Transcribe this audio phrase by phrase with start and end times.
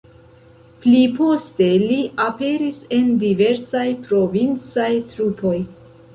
[0.85, 5.55] Pli poste li aperis en diversaj provincaj trupoj.